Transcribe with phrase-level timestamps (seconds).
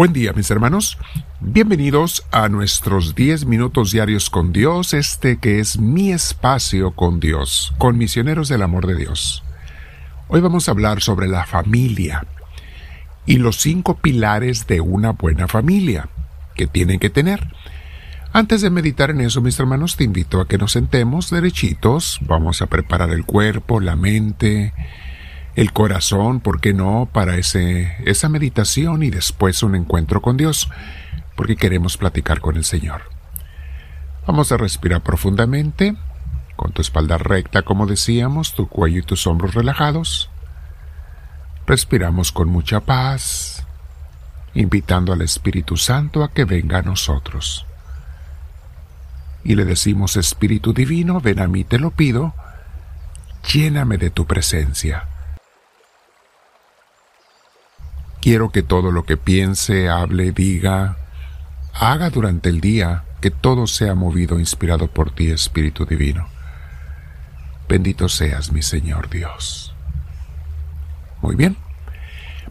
[0.00, 0.96] Buen día mis hermanos,
[1.40, 7.74] bienvenidos a nuestros 10 minutos diarios con Dios, este que es mi espacio con Dios,
[7.76, 9.42] con misioneros del amor de Dios.
[10.28, 12.24] Hoy vamos a hablar sobre la familia
[13.26, 16.08] y los cinco pilares de una buena familia
[16.54, 17.52] que tienen que tener.
[18.32, 22.62] Antes de meditar en eso, mis hermanos, te invito a que nos sentemos derechitos, vamos
[22.62, 24.72] a preparar el cuerpo, la mente,
[25.56, 30.68] el corazón, ¿por qué no?, para ese, esa meditación y después un encuentro con Dios,
[31.36, 33.02] porque queremos platicar con el Señor.
[34.26, 35.96] Vamos a respirar profundamente,
[36.56, 40.30] con tu espalda recta, como decíamos, tu cuello y tus hombros relajados.
[41.66, 43.64] Respiramos con mucha paz,
[44.54, 47.66] invitando al Espíritu Santo a que venga a nosotros.
[49.42, 52.34] Y le decimos, Espíritu Divino, ven a mí, te lo pido,
[53.52, 55.06] lléname de tu presencia
[58.20, 60.98] Quiero que todo lo que piense, hable, diga,
[61.72, 66.26] haga durante el día, que todo sea movido inspirado por ti, Espíritu Divino.
[67.68, 69.74] Bendito seas, mi Señor Dios.
[71.22, 71.56] Muy bien.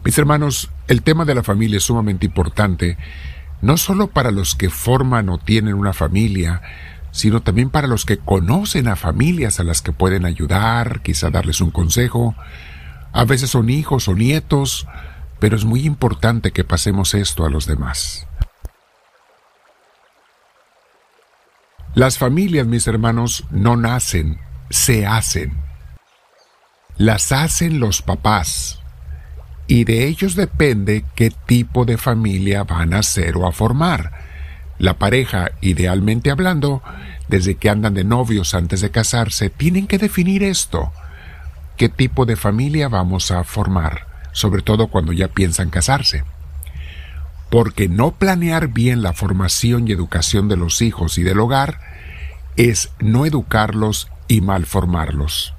[0.02, 2.96] Mis hermanos, el tema de la familia es sumamente importante,
[3.60, 6.62] no solo para los que forman o tienen una familia,
[7.12, 11.60] sino también para los que conocen a familias a las que pueden ayudar, quizá darles
[11.60, 12.34] un consejo.
[13.12, 14.86] A veces son hijos o nietos,
[15.40, 18.26] pero es muy importante que pasemos esto a los demás.
[21.94, 25.54] Las familias, mis hermanos, no nacen, se hacen.
[26.96, 28.80] Las hacen los papás,
[29.70, 34.10] y de ellos depende qué tipo de familia van a ser o a formar.
[34.78, 36.82] La pareja, idealmente hablando,
[37.28, 40.92] desde que andan de novios antes de casarse, tienen que definir esto.
[41.76, 44.09] ¿Qué tipo de familia vamos a formar?
[44.32, 46.24] Sobre todo cuando ya piensan casarse.
[47.50, 51.80] Porque no planear bien la formación y educación de los hijos y del hogar
[52.56, 55.54] es no educarlos y mal formarlos.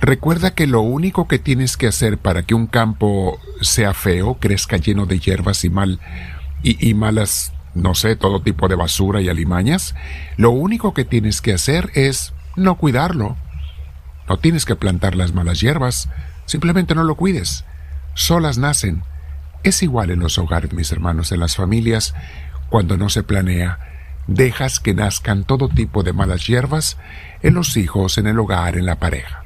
[0.00, 4.78] Recuerda que lo único que tienes que hacer para que un campo sea feo, crezca
[4.78, 6.00] lleno de hierbas y mal
[6.62, 9.94] y, y malas, no sé, todo tipo de basura y alimañas,
[10.36, 13.36] lo único que tienes que hacer es no cuidarlo.
[14.28, 16.08] No tienes que plantar las malas hierbas,
[16.50, 17.64] simplemente no lo cuides
[18.14, 19.02] solas nacen.
[19.62, 22.14] Es igual en los hogares, mis hermanos, en las familias,
[22.68, 23.78] cuando no se planea,
[24.26, 26.96] dejas que nazcan todo tipo de malas hierbas
[27.42, 29.44] en los hijos, en el hogar, en la pareja.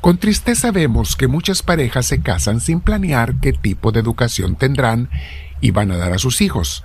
[0.00, 5.08] Con tristeza vemos que muchas parejas se casan sin planear qué tipo de educación tendrán
[5.60, 6.84] y van a dar a sus hijos.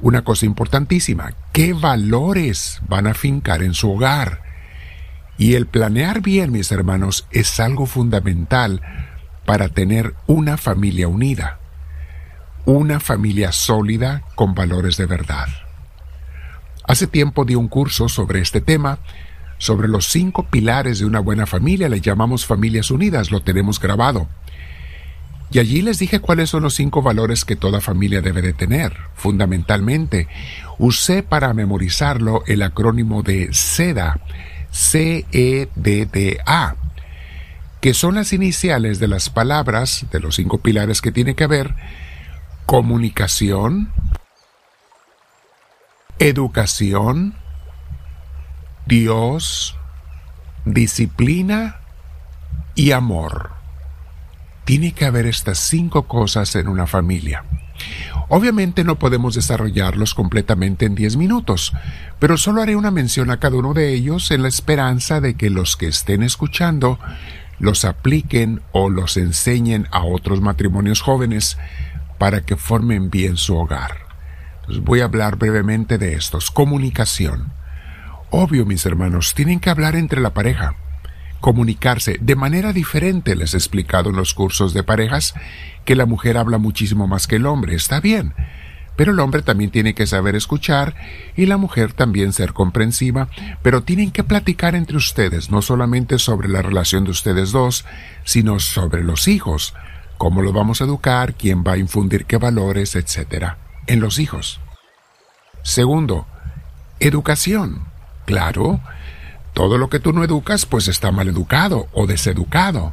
[0.00, 4.45] Una cosa importantísima, qué valores van a fincar en su hogar.
[5.38, 8.80] Y el planear bien, mis hermanos, es algo fundamental
[9.44, 11.58] para tener una familia unida,
[12.64, 15.48] una familia sólida con valores de verdad.
[16.84, 18.98] Hace tiempo di un curso sobre este tema,
[19.58, 24.28] sobre los cinco pilares de una buena familia, le llamamos familias unidas, lo tenemos grabado.
[25.50, 28.96] Y allí les dije cuáles son los cinco valores que toda familia debe de tener.
[29.14, 30.28] Fundamentalmente,
[30.78, 34.20] usé para memorizarlo el acrónimo de CEDA,
[34.76, 36.76] C-E-D-D-A,
[37.80, 41.74] que son las iniciales de las palabras de los cinco pilares que tiene que haber
[42.66, 43.90] comunicación,
[46.18, 47.36] educación,
[48.84, 49.78] Dios,
[50.66, 51.80] disciplina
[52.74, 53.52] y amor.
[54.66, 57.44] Tiene que haber estas cinco cosas en una familia.
[58.28, 61.72] Obviamente no podemos desarrollarlos completamente en diez minutos,
[62.18, 65.48] pero solo haré una mención a cada uno de ellos en la esperanza de que
[65.48, 66.98] los que estén escuchando
[67.58, 71.56] los apliquen o los enseñen a otros matrimonios jóvenes
[72.18, 74.06] para que formen bien su hogar.
[74.82, 76.50] voy a hablar brevemente de estos.
[76.50, 77.52] Comunicación.
[78.30, 80.74] Obvio, mis hermanos, tienen que hablar entre la pareja.
[81.46, 85.32] Comunicarse de manera diferente, les he explicado en los cursos de parejas,
[85.84, 87.76] que la mujer habla muchísimo más que el hombre.
[87.76, 88.34] Está bien
[88.96, 90.94] pero el hombre también tiene que saber escuchar
[91.36, 93.28] y la mujer también ser comprensiva,
[93.62, 97.84] pero tienen que platicar entre ustedes no solamente sobre la relación de ustedes dos,
[98.24, 99.74] sino sobre los hijos,
[100.16, 103.52] cómo los vamos a educar, quién va a infundir qué valores, etc.
[103.86, 104.60] en los hijos.
[105.62, 106.26] Segundo,
[106.98, 107.84] educación.
[108.24, 108.80] Claro,
[109.56, 112.92] todo lo que tú no educas pues está mal educado o deseducado.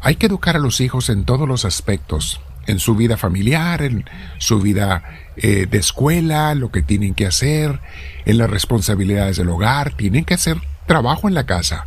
[0.00, 4.06] Hay que educar a los hijos en todos los aspectos, en su vida familiar, en
[4.38, 5.04] su vida
[5.36, 7.80] eh, de escuela, lo que tienen que hacer,
[8.24, 10.56] en las responsabilidades del hogar, tienen que hacer
[10.86, 11.86] trabajo en la casa.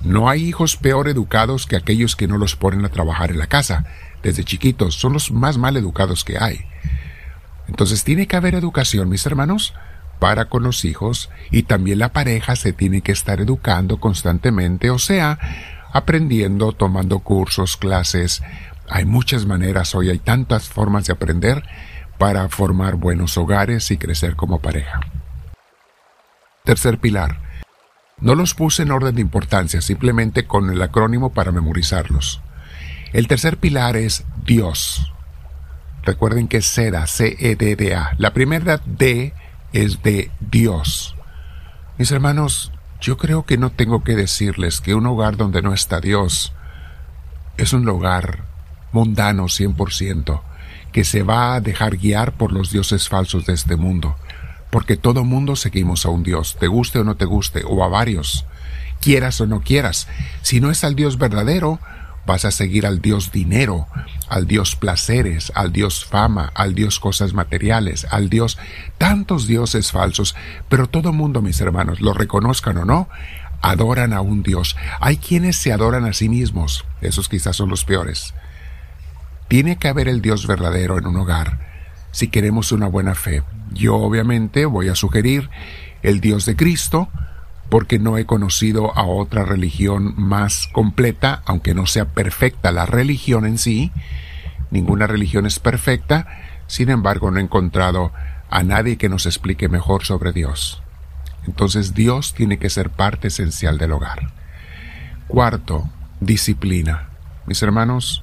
[0.00, 3.46] No hay hijos peor educados que aquellos que no los ponen a trabajar en la
[3.46, 3.84] casa.
[4.22, 6.64] Desde chiquitos son los más mal educados que hay.
[7.68, 9.74] Entonces tiene que haber educación, mis hermanos,
[10.18, 14.98] para con los hijos y también la pareja se tiene que estar educando constantemente, o
[14.98, 15.38] sea,
[15.92, 18.42] aprendiendo, tomando cursos, clases.
[18.88, 21.62] Hay muchas maneras hoy, hay tantas formas de aprender
[22.18, 25.00] para formar buenos hogares y crecer como pareja.
[26.64, 27.40] Tercer pilar,
[28.18, 32.40] no los puse en orden de importancia, simplemente con el acrónimo para memorizarlos.
[33.12, 35.12] El tercer pilar es Dios.
[36.02, 38.14] Recuerden que es SEDA, C-E-D-D-A.
[38.18, 39.32] La primera D
[39.74, 41.14] es de Dios.
[41.98, 42.72] Mis hermanos,
[43.02, 46.54] yo creo que no tengo que decirles que un hogar donde no está Dios
[47.58, 48.44] es un hogar
[48.92, 50.40] mundano 100%,
[50.90, 54.16] que se va a dejar guiar por los dioses falsos de este mundo
[54.74, 57.88] porque todo mundo seguimos a un Dios, te guste o no te guste, o a
[57.88, 58.44] varios,
[59.00, 60.08] quieras o no quieras.
[60.42, 61.78] Si no es al Dios verdadero,
[62.26, 63.86] vas a seguir al Dios dinero,
[64.28, 68.58] al Dios placeres, al Dios fama, al Dios cosas materiales, al Dios
[68.98, 70.34] tantos dioses falsos,
[70.68, 73.08] pero todo mundo, mis hermanos, lo reconozcan o no,
[73.60, 74.76] adoran a un Dios.
[75.00, 78.34] Hay quienes se adoran a sí mismos, esos quizás son los peores.
[79.48, 81.74] Tiene que haber el Dios verdadero en un hogar
[82.14, 83.42] si queremos una buena fe.
[83.72, 85.50] Yo obviamente voy a sugerir
[86.02, 87.08] el Dios de Cristo,
[87.68, 93.46] porque no he conocido a otra religión más completa, aunque no sea perfecta la religión
[93.46, 93.90] en sí.
[94.70, 96.26] Ninguna religión es perfecta,
[96.66, 98.12] sin embargo no he encontrado
[98.50, 100.82] a nadie que nos explique mejor sobre Dios.
[101.46, 104.30] Entonces Dios tiene que ser parte esencial del hogar.
[105.26, 105.90] Cuarto,
[106.20, 107.08] disciplina.
[107.46, 108.22] Mis hermanos,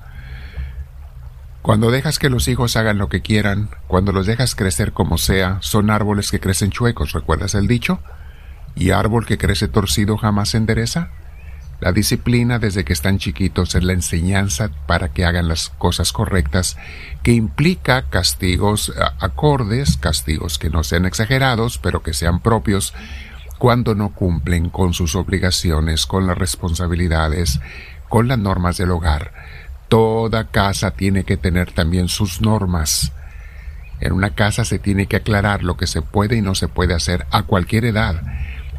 [1.61, 5.57] cuando dejas que los hijos hagan lo que quieran, cuando los dejas crecer como sea,
[5.61, 7.99] son árboles que crecen chuecos, ¿recuerdas el dicho?
[8.75, 11.11] ¿Y árbol que crece torcido jamás se endereza?
[11.81, 16.77] La disciplina desde que están chiquitos es la enseñanza para que hagan las cosas correctas,
[17.23, 22.93] que implica castigos acordes, castigos que no sean exagerados, pero que sean propios,
[23.57, 27.59] cuando no cumplen con sus obligaciones, con las responsabilidades,
[28.09, 29.33] con las normas del hogar.
[29.87, 33.11] Toda casa tiene que tener también sus normas.
[33.99, 36.93] En una casa se tiene que aclarar lo que se puede y no se puede
[36.93, 38.21] hacer a cualquier edad.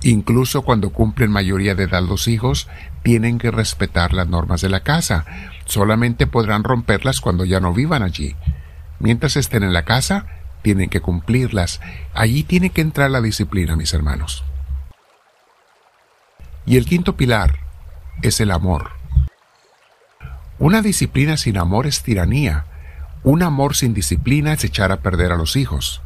[0.03, 2.69] Incluso cuando cumplen mayoría de edad los hijos,
[3.03, 5.25] tienen que respetar las normas de la casa.
[5.65, 8.35] Solamente podrán romperlas cuando ya no vivan allí.
[8.99, 10.27] Mientras estén en la casa,
[10.63, 11.81] tienen que cumplirlas.
[12.15, 14.45] Allí tiene que entrar la disciplina, mis hermanos.
[16.67, 17.59] Y el quinto pilar
[18.23, 18.91] es el amor.
[20.59, 22.67] Una disciplina sin amor es tiranía.
[23.25, 26.03] Un amor sin disciplina es echar a perder a los hijos.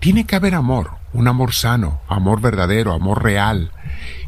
[0.00, 3.70] Tiene que haber amor, un amor sano, amor verdadero, amor real.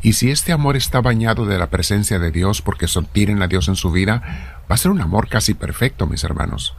[0.02, 3.69] Y si este amor está bañado de la presencia de Dios porque tienen a Dios
[3.69, 6.74] en su vida, va a ser un amor casi perfecto, mis hermanos.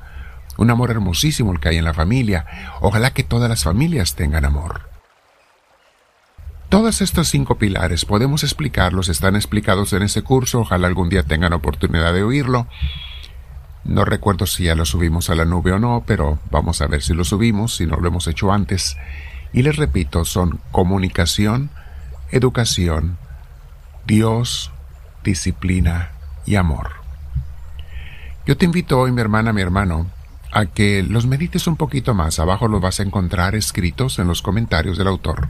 [0.57, 2.45] Un amor hermosísimo el que hay en la familia.
[2.81, 4.93] Ojalá que todas las familias tengan amor.
[6.69, 11.53] Todos estos cinco pilares podemos explicarlos, están explicados en ese curso, ojalá algún día tengan
[11.53, 12.67] oportunidad de oírlo.
[13.85, 17.01] No recuerdo si ya lo subimos a la nube o no, pero vamos a ver
[17.01, 18.97] si lo subimos, si no lo hemos hecho antes.
[19.51, 21.69] Y les repito, son comunicación,
[22.31, 23.17] educación,
[24.05, 24.71] Dios,
[25.23, 26.11] disciplina
[26.45, 26.91] y amor.
[28.45, 30.07] Yo te invito hoy, mi hermana, mi hermano,
[30.51, 32.39] a que los medites un poquito más.
[32.39, 35.49] Abajo los vas a encontrar escritos en los comentarios del autor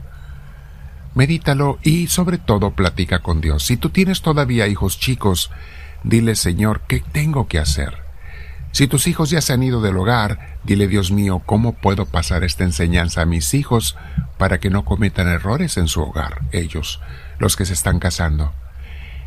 [1.14, 3.64] medítalo y sobre todo platica con Dios.
[3.64, 5.50] Si tú tienes todavía hijos chicos,
[6.02, 8.03] dile Señor, ¿qué tengo que hacer?
[8.74, 12.42] Si tus hijos ya se han ido del hogar, dile Dios mío, ¿cómo puedo pasar
[12.42, 13.96] esta enseñanza a mis hijos
[14.36, 17.00] para que no cometan errores en su hogar, ellos,
[17.38, 18.52] los que se están casando?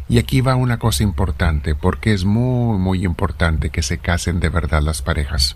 [0.10, 4.50] Y aquí va una cosa importante, porque es muy, muy importante que se casen de
[4.50, 5.56] verdad las parejas.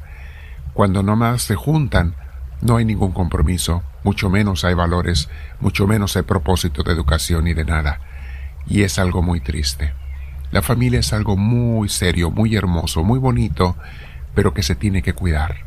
[0.74, 2.16] Cuando no más se juntan,
[2.62, 5.28] no hay ningún compromiso, mucho menos hay valores,
[5.60, 8.00] mucho menos hay propósito de educación y de nada.
[8.66, 9.92] Y es algo muy triste.
[10.52, 13.78] La familia es algo muy serio, muy hermoso, muy bonito,
[14.36, 15.66] pero que se tiene que cuidar.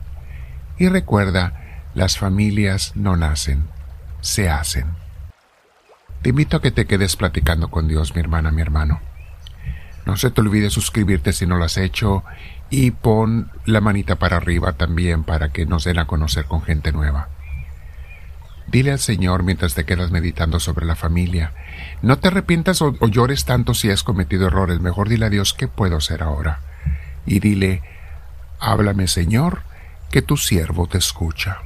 [0.78, 3.68] Y recuerda, las familias no nacen,
[4.20, 4.86] se hacen.
[6.22, 9.00] Te invito a que te quedes platicando con Dios, mi hermana, mi hermano.
[10.06, 12.24] No se te olvide suscribirte si no lo has hecho
[12.68, 16.92] y pon la manita para arriba también para que nos den a conocer con gente
[16.92, 17.28] nueva.
[18.66, 21.52] Dile al Señor mientras te quedas meditando sobre la familia.
[22.02, 24.80] No te arrepientas o, llores tanto si has cometido errores.
[24.80, 26.61] Mejor dile a Dios qué puedo hacer ahora.
[27.26, 27.83] Y dile,
[28.61, 29.62] háblame Señor,
[30.11, 31.59] que tu siervo te escucha.